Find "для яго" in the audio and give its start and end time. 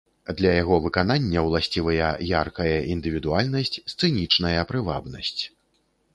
0.37-0.75